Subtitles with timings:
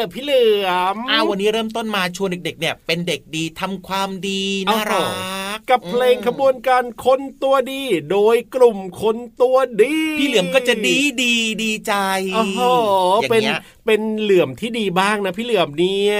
[0.00, 5.00] เหรอพี่เหลือมอ้าววันนี้เริ่มต้นมาชวนเด็กๆเนี่ย เป็นเด็กดีทำความดีน่ารั
[5.56, 11.94] กกับเพลงขบวนการคนตัวดี โดยกลุ่มคนตัวดี พี่เหลือมก็จะดีดีดีใจ
[12.34, 12.60] โอ้โห
[13.30, 13.42] เป็น
[13.90, 16.16] เป็นเหลื่อมที่ดีบ้างนะพี่เหลือมเนี่ย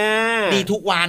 [0.55, 1.09] ดีทุกวัน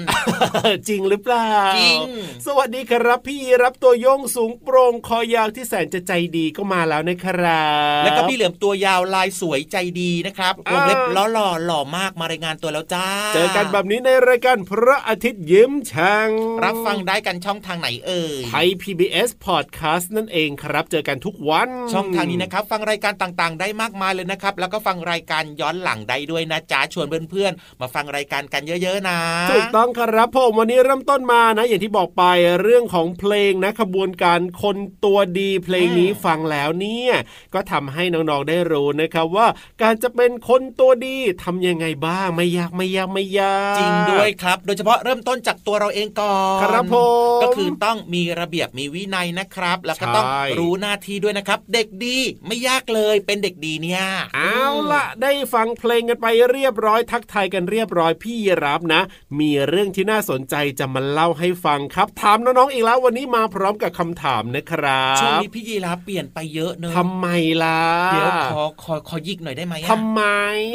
[0.87, 1.99] จริงหรือเปล่าจริง
[2.45, 7.65] สวัสดีครับพี่รับตัวโยงสูงโปร่งคอยาวที่แสนจะใจดีก็มาแล้วนะครั
[8.01, 16.29] บแล้วก็พี่เหลือมตัวยาวลายสวยใจดีนะครับวงเล็บล้อหล่อหล่อมากมารายงานตัวแล้วจ้า เจอกันแบบนี้ในรายการพระอาทิตย์ยิ้มช่าง
[16.63, 29.17] รับฟังได้กันช่องทางไหนเอ่ยไทย PBS Podcast นั่นเองครับ เจอกันทุกวัน ช่องทางนี้นะครับ ฟังรายการต่างๆ ได้มากมายเลยนะครับ แล้วก็ฟังรายการย้อนหลังได้ด้วยนะจ๊ะชวนเพื่อนๆมาฟังรายการกันเยอะ ๆ นะ
[29.51, 32.23] ถูกต้องครับผมวันนี้เริ่มต้นมานะ อย่างที่บอกไป
[32.61, 37.13] เรื่องของเพลงนะขบวนการคนตัวดีเพลงนี้ฟังแล้วเนี่ย
[37.53, 39.47] ก็ทำให้น้องๆได้รู้นะครับว่า
[39.81, 46.95] การจะเป็นคนตัวดีทำยังไงบ้างไม่ยากไม่ยากไม่ยากจริงด้วยครับ โดยเฉพาะเริ่มต้นจากตัวเราเองก่อนครับผ
[47.37, 50.25] มก็คือต้องมีระเบียบมีวินัยนะครับ แล้วก็ต้อง
[50.59, 52.17] รู้หน้าที่ด้วยนะครับ เด็กดี
[52.47, 54.03] ไม่ยากเลยเป็นเด็กดีเนี่ย
[54.35, 59.01] เอาละได้ฟังเพลงกันไปเรียบร้อยทักทายกันเรียบร้อยพี่รับนะ
[59.39, 67.27] มีเรื่องที่น่าสนใจจะมาเล่าให้ฟังครับ ถามน้องๆอีกแล้ววันนี้มาพร้อมกับคำถามนะครับช่วงนี้พี่ยีรับเปลี่ยนไปเยอะเนอะทำไม
[67.63, 67.81] ล่ะ
[68.13, 70.21] เดี๋ยวขอขอขอยิกหน่อยได้ไหมทำไม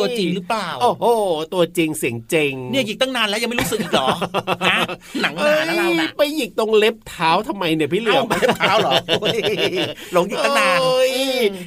[0.01, 1.07] ตัวจริงหรือเปล่า โอ้โห
[1.55, 4.09] ตัวจริงเสียงเจงเนี่ยยิกตั้งนานแล้วยังไม่รู้สึกอีกหรอ
[5.23, 5.57] หนังหนา
[6.35, 8.93] หยิกตรงเล็บเท้าทำไมเนี่ยพี่เหลือมเล็บเท้าหรอ
[10.13, 10.79] หลงยิกตั้งนาน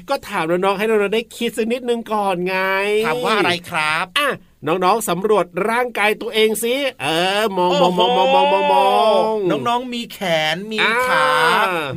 [0.09, 2.57] ก็ถามน้องๆให้น้องๆได้คิดสักนิดนึงก่อนไง
[3.05, 4.29] ถามว่าอะไรครับอะ
[4.67, 7.07] น้องๆ สำรวจร่างกายตัวเองสิเอ
[7.39, 8.89] อ มองมองมองมองมองมองมอ
[9.21, 9.23] ง
[9.67, 10.19] น้องๆ มีแข
[10.53, 10.77] น มี
[11.07, 11.27] ขา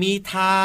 [0.03, 0.59] มีเท้า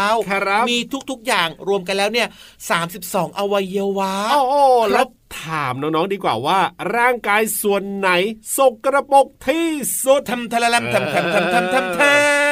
[0.69, 0.78] มี
[1.09, 2.28] ทุกๆ อย่างรวมกันแล้วเนี่ย
[2.69, 4.56] สามสิบสองอวัยวะ โอ้โห
[4.94, 5.06] แล้ว
[5.42, 6.60] ถามน้องๆดีกว่าว่า
[6.96, 8.10] ร่างกายส่วนไหน
[8.58, 9.68] สกระปกที่
[10.04, 12.02] สุดทำทะละลำทำทำทำทำทำท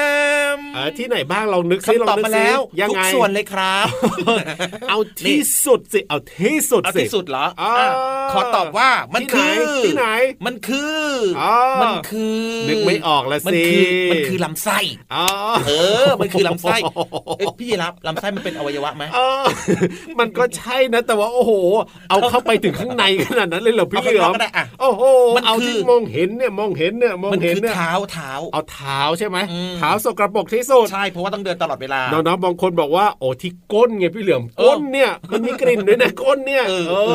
[0.02, 0.05] ำ
[0.98, 3.88] ที่ไหนบ้างเรานึกซิเราตอบมาแล้วยังไงทุกส่วนเลยครับ
[4.90, 7.46] เอาที่สุดสิเอาที่สุดสิที่สุดเหรอ
[8.32, 10.08] ขอตอบว่ามันคือที่ไหน
[10.46, 11.04] มันคือ
[11.82, 13.62] มันคือนึกไม่ออกแล้วสิ
[14.12, 14.80] มันคือลำไส้
[15.68, 15.72] เอ
[16.06, 16.78] อ มันคือลำไส้
[17.60, 19.04] พี่รับลำไส้มันเป็นอวัยวะไหม
[20.20, 21.52] มันก็ใช่นะ แต่ว่าโอ้โห
[22.10, 24.34] เอาเข้าไปถึงข้างในขนาดนั้นเลยเหรอพี่เหลือม
[24.82, 25.04] โอ้โห
[25.46, 29.38] เอาที่มองเห็นเนี่ยมองเห็นเนี่ยมองเห็นเนี่ยเท้าเท้าเอาเท้าใช่ไหม
[29.78, 36.74] เท้าสกรปรกที่สุด ใช่ เพราะว่าต้องเดินตลอดเวลา น้องๆบางคนบอกว่าโอ้ที่ก้นไงพี่เหลือมก้นเนี่ยมันมีกลิ่นด้วยนะก้นเนี่ยเอ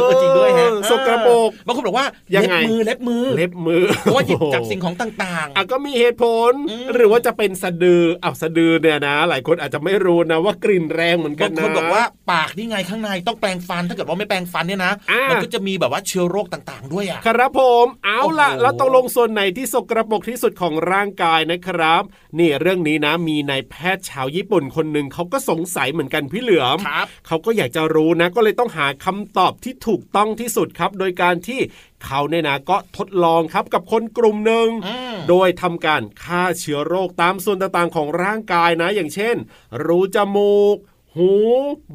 [0.08, 6.52] อจริงด้วยฮะสกรปรกบางคนบอกว่าเล็บมือเล็บมือเล็บมือเพราะว่าหยิบจากสิ่งของต่างๆอะก็มีเหตุผล
[6.94, 14.92] หรือว่าจะเป็นสะดืออ้าวสะดือเนี่ยนะ หลายคนอาจจะไม่รู้นะว่ากลิ่นแรงเหมือนกันนะบางคนบอกว่าปากนี่ไงข้างในต้องแปรงฟันถ้าเกิดว่าไม่แปรงฟันเนี่ยนะ
[15.30, 22.02] มันก็จะมีแบบว่าเชื้อโรคต่างๆ ด้วยอะครับผมเอาล่ะแล้วตกลงส่วนไหนที่สกรปรกที่สุดของร่างกายนะครับ
[22.38, 31.60] นี่เรื่องนี้นะมีนายแพทย์ชาวญี่ปุ่นคนหนึ่งเขาก็สงสัยเหมือนกันพี่เหลือมครับเขาก็อยากจะรู้นะ ก็เลยต้องหาคำตอบที่ถูกต้องที่สุดครับ โดยการที่
[32.04, 39.36] เขาเนี่ยนะก็ทดลองครับกับคนกลุ่มหนึ่งอืมโดยทำการฆ่าเชื้อโรคตามส่วนต่างๆของร่างกายนะ อย่างเช่น
[39.84, 40.76] รูจมูก
[41.16, 41.32] หู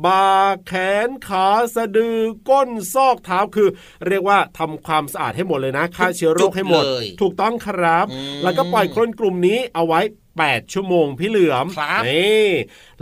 [0.06, 0.30] บ่า
[0.68, 0.74] แข
[1.07, 2.19] นขาสะดือ
[2.50, 3.69] ก้นซอกเท้าคือ
[4.07, 10.01] เรียกว่าทำความสะอาดให้หมดเลยนะฆ่าเชื้อโรคให้หมดจุดเลยถูกต้องครับอืมแล้วก็ปล่อยคนกลุ่มนี้เอาไว้
[10.44, 12.50] 8 ชั่วโมงพี่เหลือมครับนี่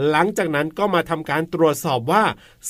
[0.09, 2.23] หลังจากนั้นก็มาทำการตรวจสอบว่า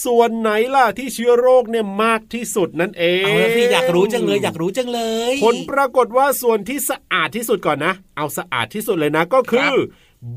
[0.05, 5.01] ส่วนไหนล่ะที่เชื้อโรคเนี่ยมากที่สุดนั่นเองเอาพี่อยากรู้จังเลยอยากรู้จังเล
[5.31, 9.73] ย ผลปรากฏว่าส่วนที่สะอาดที่สุดก่อนนะ เอาสะอาดที่สุดเลยนะก็คือ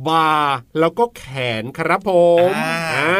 [0.08, 0.32] บ่า
[0.78, 1.24] แล้วก็แข
[1.62, 2.10] นครับผ
[2.48, 2.50] ม
[2.96, 3.16] อ่า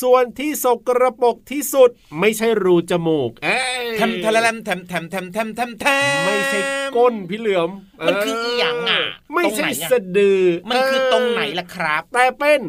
[0.00, 6.60] ส่วนที่สกระปกที่สุดไม่ใช่รูจมูก เอ้ยทแทมแลมทำทแทมแำทำไม่ใช่
[6.96, 7.70] ก้นพี่เหลือม
[8.06, 9.02] มันคืออีหยังอะ
[9.32, 12.60] ไม่ตรงใช่ไหนอะสะดือ มันคือตรงไหนล่ะครับ แต่เป็น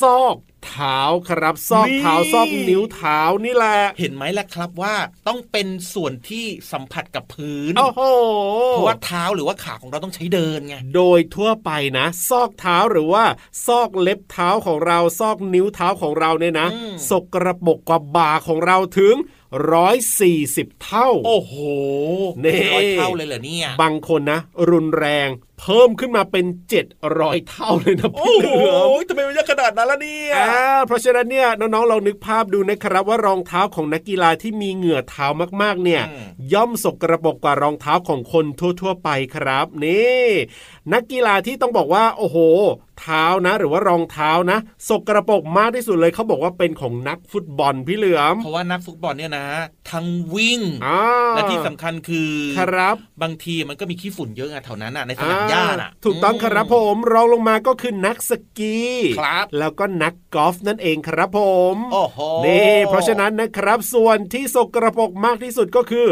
[0.00, 0.36] ซอก
[0.66, 4.94] เท้าครับ ซอกเท้านี่ซอกนิ้วเท้านี่แหละ เห็นไหมล่ะครับว่า
[5.26, 8.00] ต้องเป็นส่วนที่สัมผัสกับพื้นโอ้โห
[8.70, 13.24] เพราะว่าเท้าหรือว่าขาของเราต้องใช้เดินไงโดยทั่วไปนะ ซอกเท้าหรือว่า
[13.66, 19.14] ซอกเล็บเท้าของเราซอกนิ้วเท้าของเราเนี่ยนะอืมสกระปรกกว่าบ่าของเราถึง
[19.72, 21.54] ร้อยสี่สิบเท่า โอ้โห
[22.44, 24.40] นี่ร้อยเท่าเลยเหรอเนี่ย บางคนนะ
[24.70, 25.28] รุนแรง
[25.60, 26.86] เพิ่มขึ้นมาเป็นเจ็ด
[27.20, 35.26] ร้อยเท่าเลยนะโอ้พี่โหเหลือมทำไมมันเยอะขนาดนั้นล่ะเนี่ยอ่าเพราะฉะนั้นเนี่ยน้องๆลองนึกภาพดูนะครับว่ารองเท้าของนักกีฬาที่มีเหงื่อเท้า
[35.62, 38.44] มากๆเนี่ยอืมย่อมสกระปรกกว่ารองเท้าของคน
[38.80, 40.26] ทั่ว ๆ ไปครับนี่
[40.92, 42.38] นักกีฬาที่ต้องบอกว่าโอ้โห
[43.00, 49.46] เท้านะ หรือว่ารองเท้านะสกระปรกมากที่สุดเลยเขาบอกว่าเป็นของนักฟุตบอลพี่เหลือมเพราะว่านักฟุตบอลเนี่ยนะ
[49.90, 51.00] ทั้งวิ่งอ่า
[51.34, 58.78] และที่สำคัญคือครับบางทีมันก็มีขี้ฝุ่นเยอะไงแถวนั้นน่ะในสนามหญ้าน่ะ ถูกต้องครับผมรองลงมาก็คือนักสกี
[59.18, 61.40] ครับ แล้วก็นักกอล์ฟนั่นเองครับผ
[61.74, 66.06] มโอ้โหนี่เพราะฉะนั้นนะครับส่วนที่สกรปรกมากที่สุดก็คือ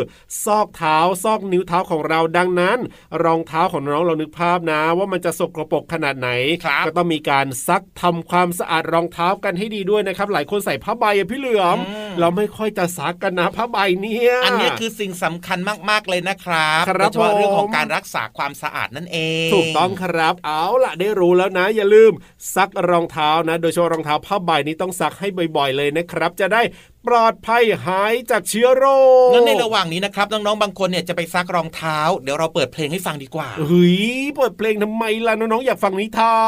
[0.45, 2.79] ซอกเท้าซอกนิ้วเท้าของเราดังนั้น
[3.25, 6.29] รองเท้าของน้องเรานึกภาพนะ ว่ามันจะสกรปรกขนาดไหน
[6.65, 11.79] ครับก็ต้องมีการซักทำความสะอาดรองเท้ากันให้ดีด้วยนะครับ หลายคนใส่ผ้าใบอะพี่เหลือม
[12.21, 15.59] เราไม่ค่อยจะซักกันนะผ้าใบเนี่ยอันนี้คือสิ่งสำคัญ
[15.91, 22.13] มากๆเลยนะครับครับโดยเฉพาะเรื่องของผมการรักษาความสะอาดนั่นเองถูกต้องครับ เอาล่ะได้รู้แล้วนะ อย่าลืม
[22.55, 26.63] ซักรองเท้านะ โดยเฉพาะรองเท้าผ้าใบนี้ต้องซักให้บ่อยๆ เลยนะครับ จะได้
[27.07, 28.85] ปลอดภัยหายจากเชื้อโร
[29.29, 33.99] คงั้นในระหว่างนี้นะครับน้องๆบางคนเนี่ยจะไปซักรองเท้า เดี๋ยวเราเปิดเพลงให้ฟังดีกว่าเฮ้ย
[34.37, 36.39] เปิดเพลงทำไมล่ะน้องๆอยากฟังนิทา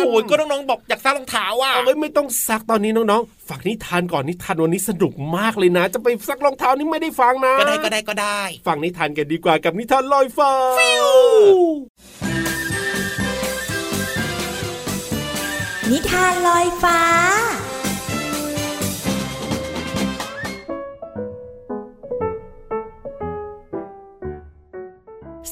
[0.00, 10.52] นโอ้ยก็น้องๆบอกอยากซักรองเท้าอะเอาไว้ไม่ต้องซักตอนนี้น้องๆฟังนิทานก่อนนิทานวันนี้สนุกมากเลยนะ จะไปซักรองเท้านี่ไม่ได้ฟังนะก็ได้ก็ได้ก็ได้ ฟังนิทานกันดีกว่ากับนิทานลอยฟ้า
[15.92, 17.00] นิทานลอยฟ้า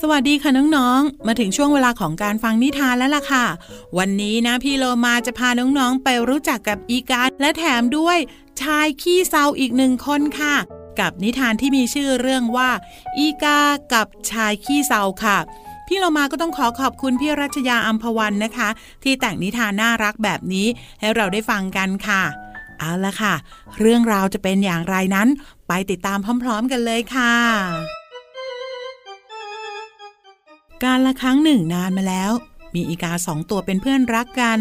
[0.00, 3.46] สวัสดีค่ะน้องๆ มาถึงช่วงเวลาของการฟังนิทานแล้วล่ะค่ะ
[3.98, 8.18] วันนี้นะพี่โลมาจะพาน้องๆ ไปรู้จักกับอีกาและแถมด้วย
[8.60, 10.56] ชายขี้เศร้าอีกหนึ่งคนค่ะ
[11.00, 12.70] กับนิทานที่มีชื่อเรื่องว่า
[13.18, 13.60] อีกา
[13.92, 15.38] กับชายขี้เศร้าค่ะ
[15.86, 18.68] พี่เรามาก็ต้องขอขอบคุณพี่รัชยาอัมพวันนะคะ
[19.02, 20.66] ที่แต่งนิทานน่ารักแบบนี้
[21.00, 22.22] ให้เราได้ฟังกันค่ะ
[22.78, 23.34] เอาละค่ะ
[23.80, 25.28] เรื่องราวจะเป็นอย่างไรนั้น
[25.68, 27.34] ไปติดตามพร้อม ๆ กันเลยค่ะ
[30.84, 32.32] การละครั้งหนึ่งนานมาแล้ว
[32.74, 34.58] มีอีกาสองตัวเป็นเพื่อนรักกัน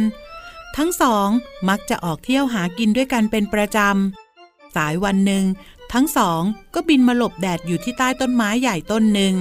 [0.78, 1.28] ทั้งสอง
[1.70, 5.44] มักจะออกเที่ยวหากินด้วยกันเป็นประจำสายวันหนึ่ง
[5.94, 6.42] ทั้งสอง
[6.74, 9.34] ก็บินมาหลบแดดอยู่ที่ใต้ต้นไม้ใหญ่ต้นหนึ่ง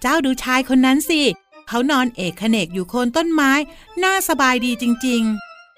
[0.00, 1.20] เจ้าดูชายคนนั้นสิ
[1.68, 3.52] เขานอนเอกเขนกอยู่โคนต้นไม้
[4.02, 5.22] น่าสบายดีจริง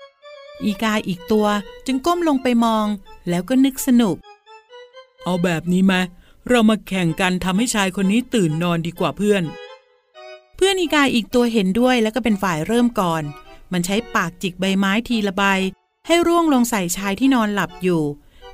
[0.03, 1.47] ๆ อีกาอีกตัว
[1.87, 2.87] จึงก้มลงไปมอง
[3.29, 4.17] แล้วก็นึกสนุก
[5.25, 5.95] เอาแบบนี้ไหม
[6.49, 9.43] เรามาแข่งกันทำให้ชายคนนี้ตื่นนอนดีกว่าเพื่อน
[10.57, 13.23] เพื่อนอีกาอีกตัวเห็นด้วยแล้วก็เป็นฝ่ายเริ่มก่อน
[13.73, 15.43] มันใช้ปากจิกใบไม้ทีละใบ
[16.07, 18.03] ให้ร่วงลงใส่ชายที่นอนหลับอยู่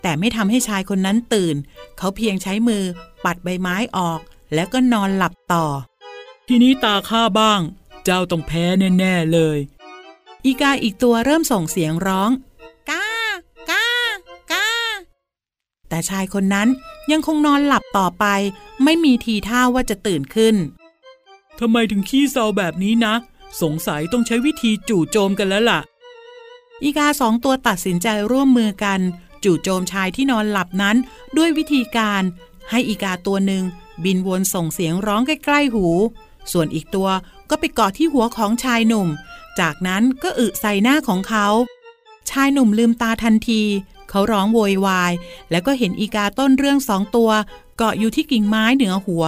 [0.03, 1.57] แต่ไม่ทำให้ชายคนนั้นตื่น
[1.99, 2.85] เขาเพียงใช้มือ
[3.25, 4.21] ปัดใบไม้ออก
[4.55, 5.67] แล้วก็นอนหลับต่อ
[6.49, 7.61] ทีนี้ตาข้าบ้าง
[8.05, 8.65] เจ้าต้องแพ้
[8.99, 9.59] แน่ๆเลย
[10.45, 12.31] อีกาอีกตัวเริ่มส่งเสียงร้อง
[12.91, 13.07] กา
[13.71, 13.87] กา
[14.53, 14.69] กา
[15.89, 16.69] แต่ชายคนนั้น
[17.13, 18.25] ยังคงนอนหลับต่อไป
[18.85, 20.57] ไม่มีทีท่าว่าจะตื่นขึ้น
[21.59, 23.15] ทำไมถึงขี้เศร้าแบบนี้นะ
[23.63, 25.81] สงสัยต้องใช้วิธีจู่โจมกันแล้วล่ะ
[26.83, 29.01] อีกาสองตัวตัดสินใจร่วมมือกัน
[29.45, 30.97] จู่โจมชายที่นอนหลับนั้น
[31.37, 32.23] ด้วยวิธีการ
[32.71, 33.65] ให้อีกาตัวหนึ่ง
[34.05, 35.87] บินวนส่งเสียงร้องใกล้ๆหู
[36.53, 37.09] ส่วนอีกตัว
[37.51, 39.09] ก็ไปเกาะที่หัวของชายหนุ่ม
[39.61, 41.47] จากนั้นก็อึใส่หน้าของเขา
[42.31, 43.63] ชายหนุ่มลืมตาทันที
[44.11, 45.13] เขาร้องโวยวาย
[45.51, 47.31] แล้วก็เห็นอีกาต้นเรื่องสองตัว
[47.77, 49.27] เกาะอยู่ที่กิ่งไม้เหนือหัว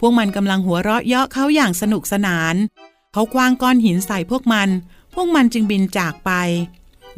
[0.00, 2.54] พวกมันกำลังหัวเราะเยาะเขาอย่างสนุกสนาน
[3.12, 4.68] เขากวางก้อนหินใส่พวกมัน
[5.14, 6.30] พวกมันจึงบินจากไป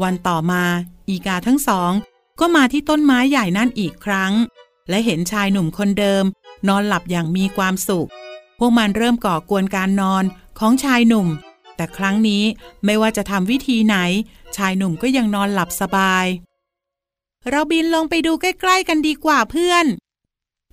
[0.02, 0.62] วันต่อมา
[1.08, 1.92] อีกาทั้งสอง
[2.40, 4.32] ก็มาที่ต้นไม้ใหญ่นั่นอีกครั้ง
[4.88, 6.24] และเห็นชายหนุ่มคนเดิม
[6.68, 8.08] นอนหลับอย่างมีความสุข
[8.58, 10.24] พวกมันเริ่มก่อกวนการนอน
[10.58, 11.28] ของชายหนุ่ม
[11.76, 12.44] แต่ครั้งนี้
[12.84, 13.96] ไม่ว่าจะทำวิธีไหน
[14.56, 16.26] ชายหนุ่มก็ยังนอนหลับสบาย
[17.50, 19.86] เราบินลงไปดูใกล้ ๆ กันดีกว่าเพื่อน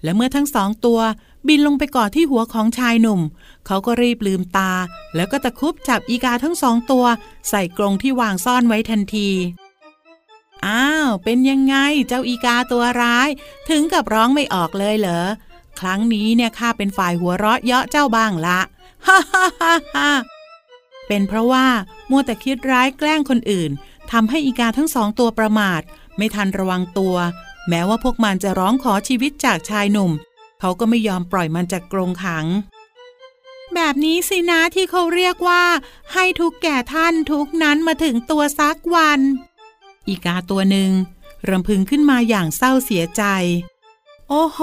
[0.04, 1.00] และเมื่อทั้งสองตัว
[1.48, 3.22] บินลงไปกอดที่หัวของชายหนุ่ม
[3.66, 4.72] เขาก็รีบลืมตา
[5.16, 7.06] แล้วก็ตะคุบจับอีกาทั้งสองตัว
[7.50, 9.30] ใส่กรงที่วางซ่อนไว้ทันที
[10.66, 11.76] อ้าว เป็นยังไง
[12.08, 13.30] เจ้าอีกาตัวร้าย
[13.70, 15.26] ถึงกับร้องไม่ออกเลยเหรอ
[15.80, 18.60] ครั้งนี้เนี่ยข้าเป็นฝ่ายหัวเราะเยาะเจ้าบ้างละ
[19.08, 20.12] ฮ่าฮ่าฮ่าฮ่า
[21.08, 21.68] เป็นเพราะว่า
[22.10, 23.72] มัวแต่คิดร้ายแกล้งคนอื่น
[24.12, 25.82] ทำให้อีกาทั้งสองตัวประมาท
[26.18, 27.16] ไม่ทันระวังตัว
[27.70, 30.12] แม้ว่าพวกมันจะร้องขอชีวิตจากชายหนุ่ม
[30.60, 32.46] เขาก็ไม่ยอมปล่อยมันจากกรงขัง
[33.76, 35.64] แบบนี้สินะที่เขาเรียกว่า
[36.14, 39.20] ให้ทุกแก่ท่านทุกนั้นมาถึงตัวซักวัน
[40.08, 40.92] อีกาตัวหนึ่ง
[41.50, 43.24] รำพึงขึ้นมาอย่างเศร้าเสียใจ
[44.30, 44.60] โอ้โห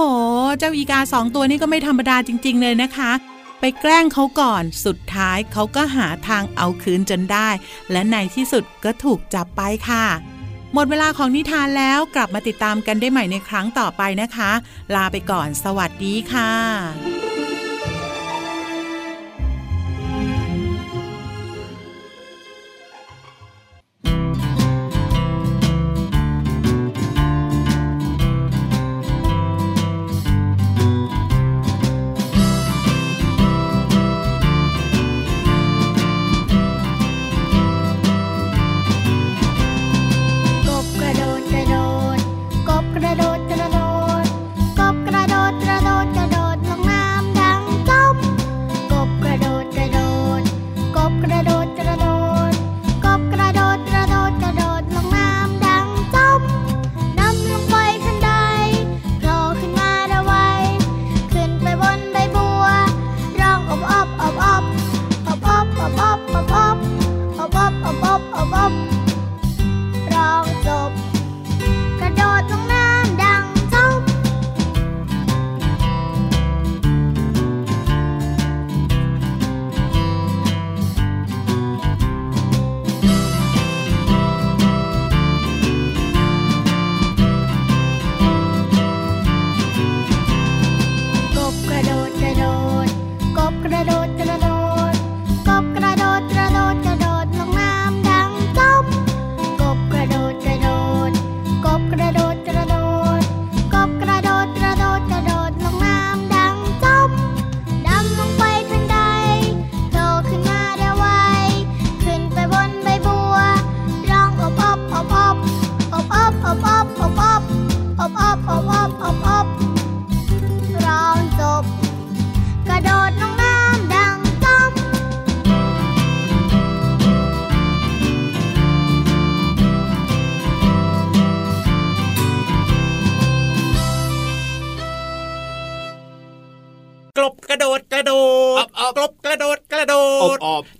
[0.59, 3.13] เจ้าอีกาสองตัวนี้ก็ไม่ธรรมดาจริง ๆ เลยนะคะ
[3.61, 7.49] ไปแกล้งเขาก่อน สุดท้ายเขาก็หาทางเอาคืนจนได้
[7.91, 10.07] และในที่สุดก็ถูกจับไปค่ะ
[10.75, 14.51] หมดเวลาของนิทานแล้วกลับมาติดตามกันได้ใหม่ในครั้งต่อไปนะคะ
[14.95, 16.53] ลาไปก่อน สวัสดีค่ะ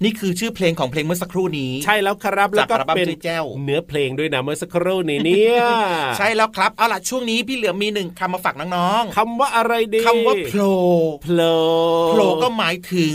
[0.05, 5.63] นี่คือชื่อเพลงของเพลงเมื่อสักครู่นี้ ใช่แล้วครับแล้วก็จากอัลบั้มเป็นจุ้ยแจ้วเนื้อเพลงด้วยนะเมื่อสักครู่นี้เนี่ย
[6.19, 10.75] ใช่แล้วครับเอาล่ะช่วงนี้พี่เหลือมมีหนึ่งคำมาฝากน้องคำว่าอะไรดีๆคำว่าโผล่
[11.23, 11.53] โผล่
[12.09, 13.15] โผล่ก็หมายถึง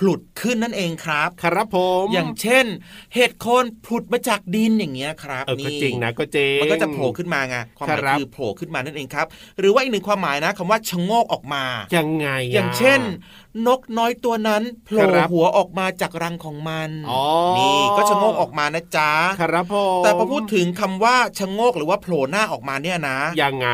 [0.00, 2.66] ผลุดขึ้นนั่นเองครับ ครับผม อย่างเช่น
[3.14, 9.26] เห็ดโคนผุดมาจากดินอย่างเงี้ยครับเออก็จริงนะก็จริงมันก็จะโผล่ขึ้นมาไงความหมายครับคือโผล่ขึ้นมานั่นเองครับ
[9.58, 11.64] หรือว่าอีกหนึ่งความหมายนะคำว่าชะโงกออกมา
[11.96, 13.00] ยังไงะอย่างเช่น
[13.66, 17.22] นกน้อยตัวนั้นโผล่ครับหัวออกมาจากรังของมันอ๋อ
[17.58, 23.68] นี่ก็ชะโงกออกมานะจ๊ะครับผมแต่พอพูดถึงคำว่าชะโงกหรือว่าโผล่หน้าออกมาเนี่ยนะยังไง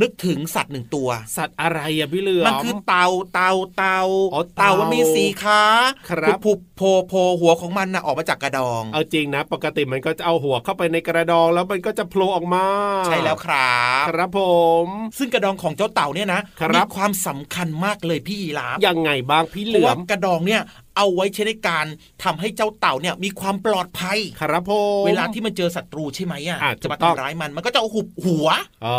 [0.00, 4.00] นึกถึงสัตว์หนึ่งตัว สัตว์อะไรอะพี่เหลือมมันคือเต่าเต่าเต่า
[4.34, 5.62] อ๋อเต่ามันมีสีขา
[6.08, 12.64] ครับผุบๆโผล่โผล่หัวของมันนะออกมาจากกระดอง เอาจริงนะ ปกติมันก็จะเอาหัวเข้าไปในกระดองแล้วมันก็จะโผล่ออกมา
[13.06, 14.40] ใช่แล้วครับครับผ
[14.84, 14.86] ม
[15.18, 20.62] ซึ่งกระดองของเจ้าเต่าเนี่ยนะครับมีความสำคัญมากเลยพี่ยีราฟยังไงบ้างพี่เหลือมกระดองเนี่ย
[20.96, 21.86] เอาไว้ใช้ในการ
[22.24, 24.72] ทำให้เจ้าเต่าเนี่ยมีความปลอดภัยครับผ
[25.02, 28.48] มเวลาที่มันเจอศัตรูใช่ไหมอะอะจะมาถูกต้องทำร้ายมันมันก็จะเอาหุบหัว
[28.86, 28.98] อ๋อ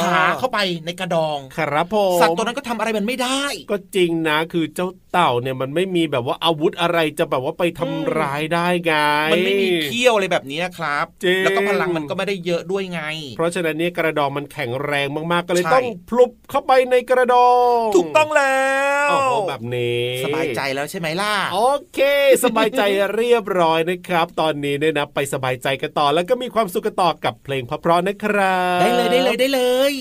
[0.00, 8.92] ขาเข้าไปในกระดองครับผมสัตว์ตัวนั้นก็ทำอะไรมันไม่ได้ ก็จริงนะคือเจ้าเต่าเนี่ยมันไม่มีแบบว่าอาวุธอะไรจะแบบว่าไปทำร้ายได้ไง
[9.32, 13.02] มันไม่มีเขี้ยวอะไรแบบนี้ครับจริงแล้วก็พลังมันก็ไม่ได้เยอะด้วยไง
[13.36, 18.60] เพราะฉะนั้นเนี่ยกระดองมันแข็งแรงมากๆก็เลยใช่ต้องพลุบเข้าไปในกระดอง ถูกต้องแล้
[19.06, 21.60] วโอ้โหแบบนี้สบายใจแล้วใช่ไหมล่ะ โอ
[21.94, 22.00] เค
[22.44, 22.82] สบายใจ
[23.16, 29.60] เรียบร้อยนะครับ ตอนนี้เนี่ยนะไปสบายใจกันต่อแล้วก็มีความสุขกันต่อกับเพลงเพราะๆนะครับ ได้เลยได้เลยได้เล
[29.92, 29.94] ย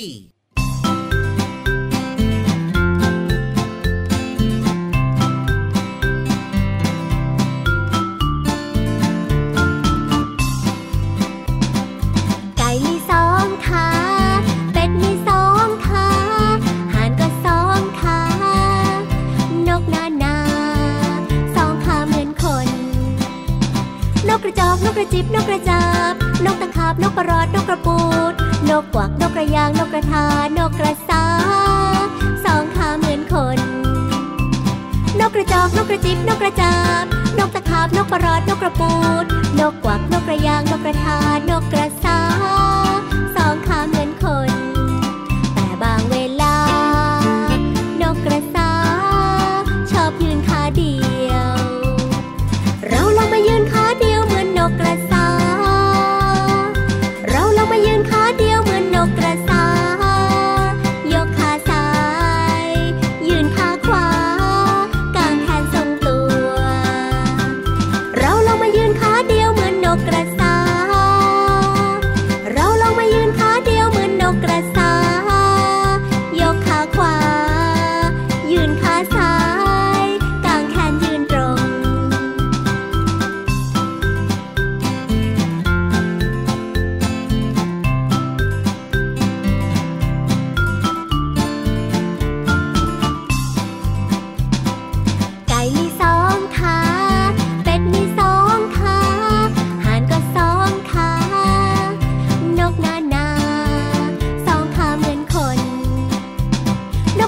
[36.10, 37.06] จอกนกกระจิบนกกระจาบ
[37.38, 39.25] นกตะขาบนกประรอดนกกระปูด
[39.60, 41.18] นกกวักนกกระยางนกกระทา
[41.50, 41.88] นกกระ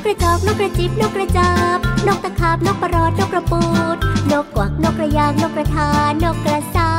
[0.02, 3.64] กกระจอกนกกระจิบนกกระจาบ นกตะขาบนกประหลอดนกกระปู
[3.96, 3.98] ด
[4.32, 5.90] นกกวักนกกระยางนกกระทา
[6.24, 6.92] นกกระสา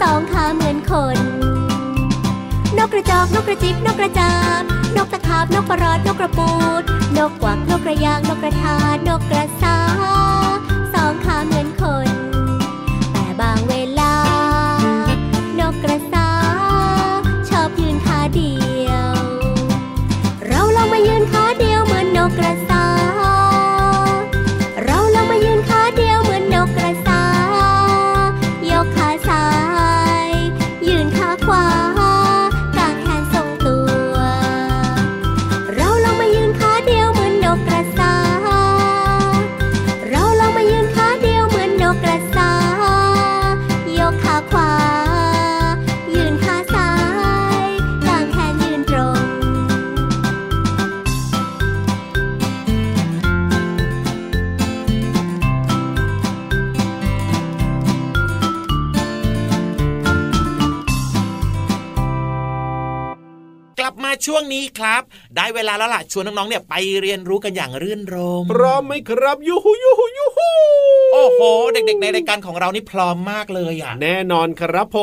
[0.00, 1.18] สองขาเหมือนคน
[2.78, 4.62] นกกระจอกนกกระจิบนกกระจาบ
[4.96, 6.82] นกตะขาบนกประหลอดนกกระปูด
[7.16, 8.76] นกกวักนกกระยางนกกระทา
[9.08, 9.76] นกกระสา
[10.94, 12.05] สองขาเหมือนคน
[64.78, 65.02] ครับ
[65.36, 70.50] ได้เวลาแล้วล่ะชวนน้องๆเนี่ยไปเรียนรู้กันอย่างรื่นรมพร้อมไหมครับยูฮูยูฮูยูฮู
[71.12, 71.40] โอ้โห
[71.72, 74.98] เด็กๆ ในรายการของเรานี่พร้อมมากเลยอะ แน่นอนครับผ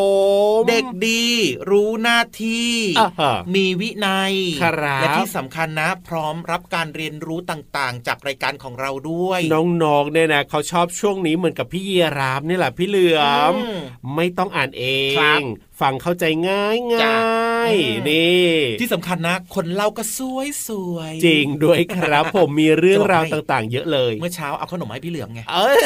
[0.59, 1.25] ม เด็กดี
[1.69, 4.33] รู้หน้าที่อ่าฮะมีวินัย
[4.63, 9.39] ครับและที่สำคัญนะ พร้อมรับการเรียนรู้ต่างๆ จากรายการของเราด้วย
[9.83, 13.79] น้องๆเนี่ยนะเขาชอบช่วงนี้เหมือนกับพี่เยียรามนี่แหละพี่เหลือมอืม
[14.15, 14.83] ไม่ต้องอ่านเอ
[15.19, 15.43] ครับง
[15.83, 25.83] ฟังเข้าใจง่ายจ้ะง่ายอืมนี่ที่สำคัญนะ คนเล่าก็สวยสวยๆจริงด้วยครับผมมีเรื่องราวจะบอกให้ต่างๆ เยอะเลย เมื่อเช้าเอาขนมมาให้พี่เหลือมไงเอย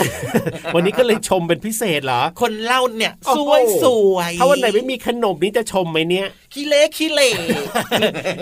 [0.76, 7.36] วันนี้ก็เลยชมเป็นพิเศษเหรอ คนเล่าเนี่ยโอ้สโหวยสวยถ้าวันไหนไม่มีขนมนี้จะชมไหมเนี่ยขี้เละขี้เละ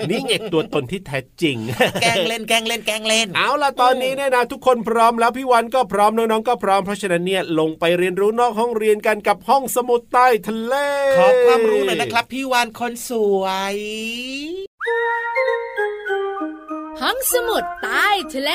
[0.09, 1.57] นี่ไงตัวตนที่แท้จริง
[2.01, 10.73] แกล้งเล่นแกล้งเล่นแกล้งเล่น เอาล่ะตอนนี้เนี่ยนะทุกคนพร้อมแล้วพี่วันก็พร้อมน้องๆก็พร้อมเพราะฉะนั้นเนี่ยลงไปเรียนรู้นอกห้องเรียนกันกับห้องสมุดใต้ทะเล
[11.17, 13.77] ขอความรู้หน่อยนะครับ พี่วานคนสวย
[17.01, 18.51] ห้องสมุดใต้ทะเล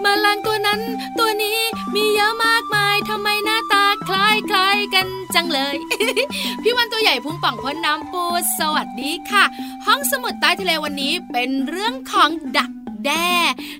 [0.00, 0.80] แมลงตัวนั้น
[1.18, 1.58] ตัวนี้
[1.94, 2.81] มีเยอะมากมาย
[4.94, 5.76] กันจังเลย
[6.62, 8.24] พี่วาฬตัวใหญ่พุงป่องพ่นน้ำปู
[8.58, 9.44] สวัสดีค่ะ
[9.86, 12.70] ห้องสมุดใต้ทะเลวันนี้เป็นเรื่องของดัก
[13.06, 13.32] แด้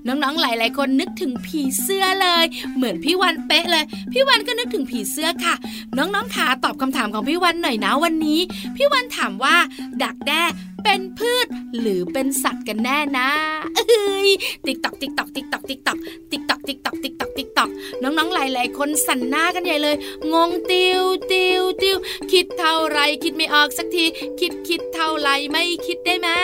[0.06, 2.44] น้องๆ หลาย ๆ คนนึกถึงผีเสื้อเลย
[2.76, 5.54] เหมือนพี่วาฬเป๊ะเลย พี่วาฬก็นึกถึงผีเสื้อค่ะ
[5.96, 8.40] น้องๆขาตอบคำถามของพี่วาฬหน่อยนะวันนี้
[8.76, 9.56] พี่วาฬถามว่า
[10.02, 10.42] ดักแด้
[10.84, 11.46] เป็นพืช
[11.80, 13.28] หรือเป็นสัตว์กันแน่นะ
[13.76, 14.30] เอ้ย
[14.66, 15.98] ติ๊กตอกติ๊กตอกติ๊กตอกติ๊กตอก
[16.30, 17.70] ติ๊กตอกติ๊กตอกติ๊กตอกติ๊กตอก
[18.02, 19.96] น้องๆหลายๆคนสั่นหน้ากันใหญ่เลย
[20.32, 21.96] งงติวติวติว
[22.32, 24.04] คิดเท่าไรคิดไม่ออกสักที
[24.40, 26.38] คิดคิดเท่าไรไม่คิดได้มา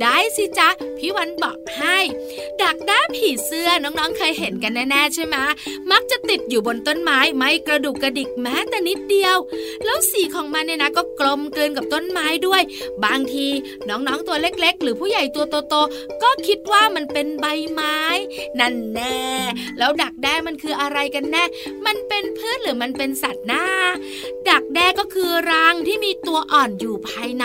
[0.00, 0.68] ได้สิจ๊ะ
[0.98, 1.98] พี่วันบอกให้
[2.62, 5.36] ดักด้าผีเสื้อน้องๆเคยเห็นกันแน่ๆใช่ไหม
[5.90, 9.36] มักจะติดอยู่บนต้นไม้ไม่กระดุกกระดิกแม้แต่นิดเดียว
[9.84, 12.62] แล้วสีของมันเนี่ยนะก็กลมเกินกับต้นไม้ด้วย
[13.04, 13.46] บางที
[13.88, 17.98] น้องๆตัวเล็ก ๆ หรือผู้ใหญ่ตัวโตๆก็คิดว่ามันเป็นใบไม้
[18.60, 19.24] นั่นแน่
[19.78, 21.44] แล้วดักแด้มันคืออะไรกันแน่
[21.86, 23.64] มันเป็นพืชหรือมันเป็นสัตว์หน้า
[24.48, 27.44] ดักแด้ก็คือรังที่มีตัวอ่อนอยู่ภายใน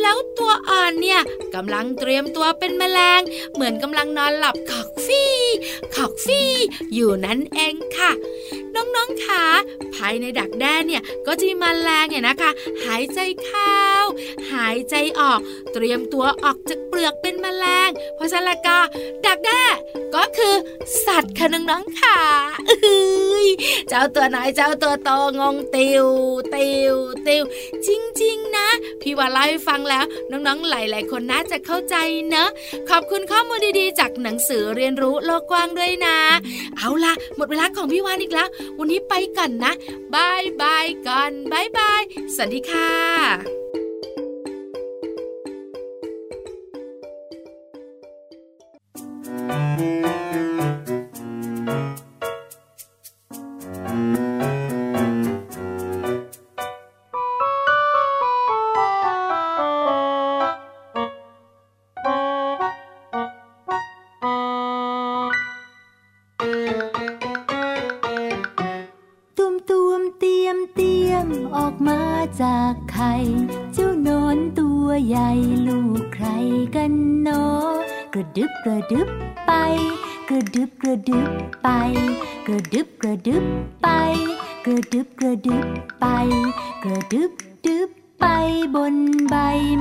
[0.00, 1.20] แล้วตัวอ่อนเนี่ย
[1.54, 3.20] กำลังเตรียมตัวเป็นแมลง
[3.54, 5.34] เหมือนกำลังนอนหลับขอกฟี่
[5.94, 6.50] ขอกฟี่
[6.94, 8.12] อยู่นั่นเองค่ะ
[8.74, 9.44] น้องๆขา
[9.94, 12.50] ภายในดักแด้เนี่ยก็จะมีแมลงเนี่ยนะคะ
[12.84, 13.82] หายใจเข้า
[14.52, 15.40] หายใจออก
[15.72, 18.78] เตรียมตัวออกจากเปลือกเป็นแมลง เพราะฉะนั้นก็
[19.24, 19.62] ดักแด้
[20.14, 20.54] ก็คือ
[21.06, 22.18] สัตว์ค่ะน้องๆค่ะ
[23.88, 25.10] เจ้าตัวไหนเจ้าตัวโต
[25.40, 26.06] งงติว
[26.54, 26.94] ติว
[27.26, 27.42] ติว
[27.86, 27.88] จ
[28.22, 28.68] ริง ๆ นะ
[29.00, 31.96] พี่วาฬเล่าให้ฟังแล้วน้องๆหลาย ๆ คนน่าจะเข้าใจ
[32.28, 32.48] เนอะ
[32.90, 36.18] ขอบคุณข้อมูลดีๆ จากหนังสือเรียนรู้โลกกว้างด้วยนะ
[36.76, 39.72] เอาล่ะ หมดเวลาของพี่วาฬอีกแล้ว วันนี้ไปก่อนนะ
[40.14, 42.02] bye bye ก่อน bye bye
[42.34, 43.81] สวัสดีค่ะ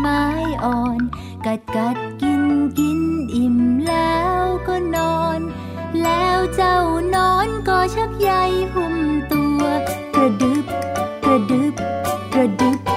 [0.02, 0.24] ไม้
[0.64, 1.00] อ่อน
[1.46, 2.44] กัดกัดกิน
[2.80, 3.00] กิน
[3.36, 5.40] อิ่มแล้วก็นอน
[6.04, 6.78] แล้วเจ้า
[7.16, 8.32] นอนก็ชักใย
[8.74, 8.96] หุ่ม
[9.32, 9.62] ตัว
[10.16, 10.66] กระดึบ
[11.26, 11.74] กระดึบ
[12.34, 12.91] กระดึบ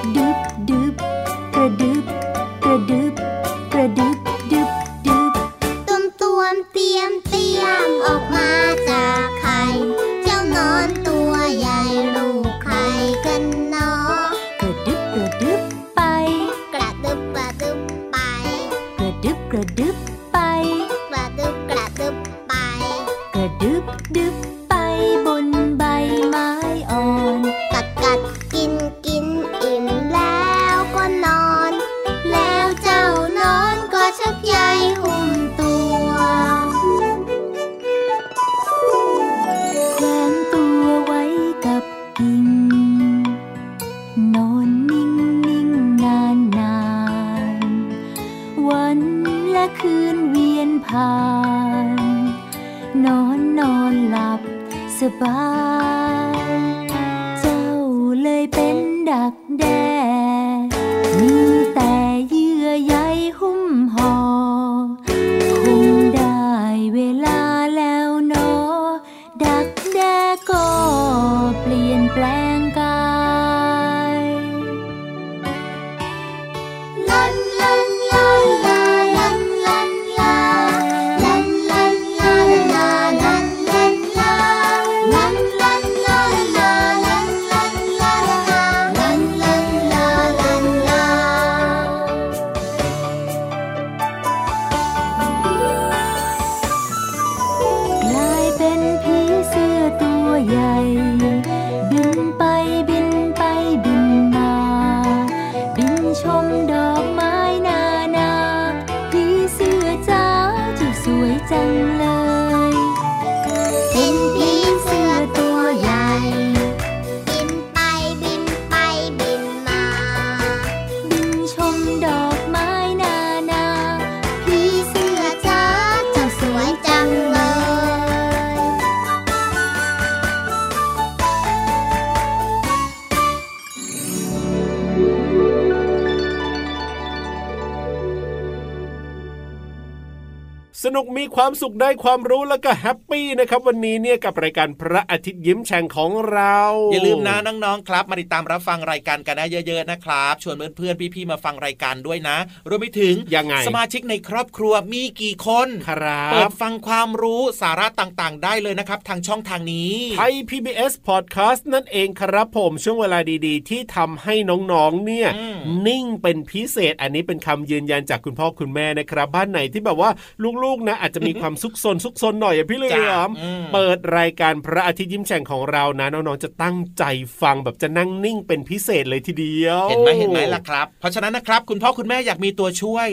[140.83, 146.59] สนุกมีความสุขได้ความรู้แล้วก็แฮปปี้นะครับวันนี้เนี่ยกับรายการพระอาทิตย์ยิ้มแฉ่งของเรา
[146.93, 152.37] อย่าลืมนะน้องๆครับ มาติดตามรับฟังรายการกันได้เยอะๆนะครับ ชวนเพื่อนๆพี่ๆมาฟังรายการด้วยนะ
[152.69, 164.35] รวมไปถึงยังไงสมาชิกในครอบครัวมีกี่คนครับเปิดฟังความรู้สาระต่างๆ ได้เลยนะครับ ทางช่องทางนี้ไทย PBS Podcast นั่นเองครับผมช่วงเวลาดีๆ ที่ทำให้
[164.73, 177.05] น้องๆเนี่ยอืมนิ่งเป็นพิเศษอันนี้เป็นคำยืนยันจากคุณพ่อคุณแม่นะครับ บ้านไหนที่แบบว่าลูกๆนะอาจจะมีความซุกซนซุกซนหน่อยอะพี่เหลืจ้ะอมอืมเปิดรายการพระอาทิตย์ยิ้มแฉ่งของเรานะน้องๆจะตั้งใจ
[177.43, 183.09] ฟังแบบจะนั่งนิ่งเป็นพิเศษเลยทีเดียว เห็นไหมเห็นไหมล่ะครับ เพราะฉะนั้นนะครับ คุณพ่อคุณแม่อยากมีตัวช่วย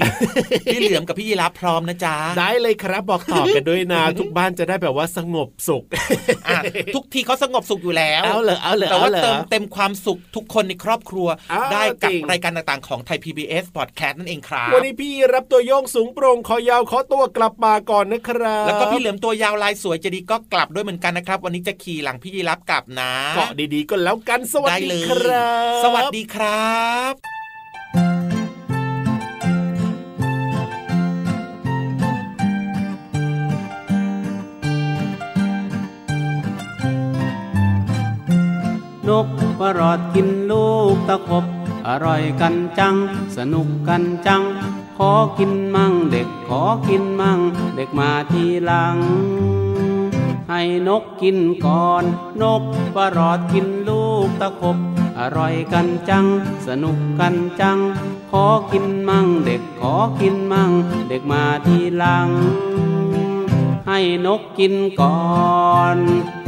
[0.71, 5.83] พี่เหลือมกับพี่ยีรับพร้อมนะจ๊ะได้เลยครับบอกต่อกันด้วยนะ ทุกบ้านจะได้แบบว่าสงบสุข
[6.47, 6.59] อะ
[6.95, 25.49] ทุกทีเขาสงบสุขอยู่แล้วเอาเหรอเอาเหรอแต่ว่าเอาเหรอเติมเต็มความสุขทุกคนในครอบครัวอ้าวได้กับจริงรายการต่างๆของไทย PBS Podcast นั่นเองครับวันนี้พี่รับตัวโยงสูงโปร่งคอยาวขอตัวกลับมาก่อนนะครับ แล้วก็พี่เหลือมตัวยาวลายสวยจะดีก็กลับด้วยเหมือนกันนะครับ วันนี้จะขี่หลังพี่ยีรับกลับนะเกาะดีๆก็แล้วกันสวัสได้ดีเลยครั
[25.79, 27.13] บ สวัสดีครับ
[39.07, 39.27] นก
[39.59, 41.45] ประหลอดกินลูกตะขบ
[41.87, 42.95] อร่อยกันจัง
[43.37, 44.43] สนุกกันจัง
[44.80, 47.39] ข อกินมั่ง เด็กขอกินมั่ง
[47.75, 48.97] เด็กมาทีหลัง
[50.49, 52.03] ให้นกกินก่อน
[52.41, 52.63] นก
[52.95, 54.77] ประหลอดกินลูกตะขบ
[55.19, 56.25] อร่อยกันจัง
[56.67, 57.77] สนุกกันจัง
[58.31, 60.71] ขอกินมั่ง เด็กขอกินมั่ง
[61.09, 62.27] เด็กมาทีหลัง
[63.87, 65.19] ให้นกกินก่อ
[65.95, 66.40] นน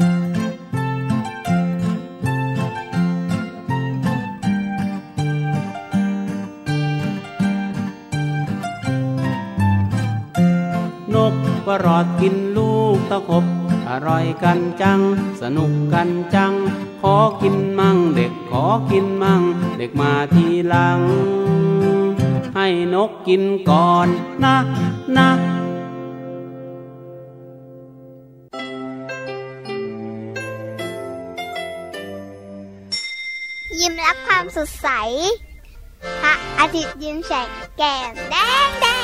[11.74, 13.46] กประหลอดกินลูกตะขบ
[13.90, 15.00] อร่อยกันจัง
[15.42, 16.54] สนุกกันจัง
[17.02, 19.42] ขอกินมั่งเด็กขอกินมั่ง
[19.78, 21.00] เด็กมาทีหลัง
[22.56, 24.08] ให้นกกินก่อน
[24.44, 24.58] นะ
[25.18, 25.30] นะ
[33.80, 34.88] ยิ้มรับความสดใส
[36.22, 38.36] พระอาทิตย์ยิ้มแฉกแก้มแด
[38.68, 39.03] งแดง